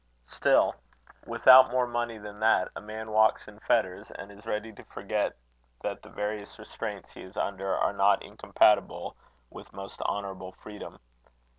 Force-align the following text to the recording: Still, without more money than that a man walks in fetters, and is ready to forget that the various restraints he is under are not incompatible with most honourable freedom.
Still, 0.25 0.73
without 1.27 1.69
more 1.69 1.85
money 1.85 2.17
than 2.17 2.39
that 2.39 2.69
a 2.75 2.81
man 2.81 3.11
walks 3.11 3.47
in 3.47 3.59
fetters, 3.59 4.09
and 4.09 4.31
is 4.31 4.47
ready 4.47 4.73
to 4.73 4.83
forget 4.85 5.37
that 5.83 6.01
the 6.01 6.09
various 6.09 6.57
restraints 6.57 7.13
he 7.13 7.21
is 7.21 7.37
under 7.37 7.77
are 7.77 7.93
not 7.93 8.23
incompatible 8.23 9.15
with 9.51 9.71
most 9.73 10.01
honourable 10.01 10.53
freedom. 10.53 10.99